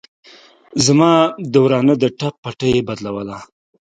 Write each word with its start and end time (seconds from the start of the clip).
زما 0.85 1.11
د 1.51 1.53
ورانه 1.65 1.93
د 1.99 2.05
ټپ 2.19 2.35
پټۍ 2.43 2.71
يې 2.75 2.81
بدلوله. 2.87 3.37